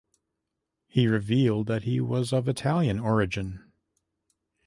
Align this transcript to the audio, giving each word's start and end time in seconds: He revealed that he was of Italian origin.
He 0.87 1.05
revealed 1.05 1.67
that 1.67 1.83
he 1.83 2.01
was 2.01 2.33
of 2.33 2.47
Italian 2.47 2.97
origin. 2.99 3.71